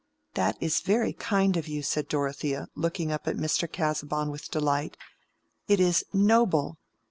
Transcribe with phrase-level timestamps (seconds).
[0.33, 3.71] "That is very kind of you," said Dorothea, looking up at Mr.
[3.71, 4.97] Casaubon with delight.
[5.67, 6.79] "It is noble.